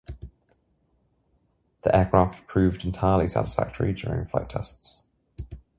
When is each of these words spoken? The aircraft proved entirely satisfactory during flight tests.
The 1.83 1.95
aircraft 1.95 2.47
proved 2.47 2.83
entirely 2.83 3.27
satisfactory 3.27 3.93
during 3.93 4.25
flight 4.25 4.49
tests. 4.49 5.03